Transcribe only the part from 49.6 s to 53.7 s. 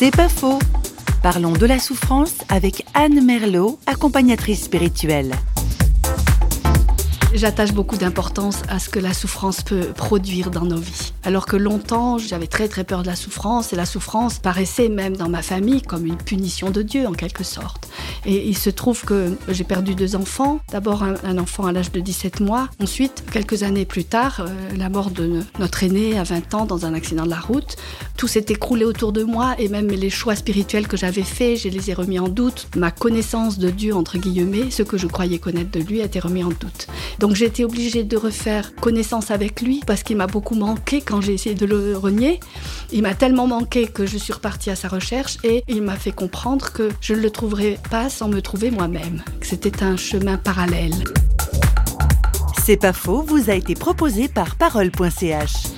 un chemin parallèle. C'est pas faux, vous a